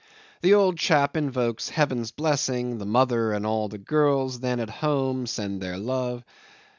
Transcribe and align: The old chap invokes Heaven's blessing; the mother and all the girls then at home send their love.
The 0.41 0.55
old 0.55 0.79
chap 0.79 1.15
invokes 1.15 1.69
Heaven's 1.69 2.09
blessing; 2.09 2.79
the 2.79 2.87
mother 2.87 3.33
and 3.33 3.45
all 3.45 3.67
the 3.69 3.77
girls 3.77 4.39
then 4.39 4.59
at 4.59 4.67
home 4.81 5.27
send 5.27 5.61
their 5.61 5.77
love. 5.77 6.23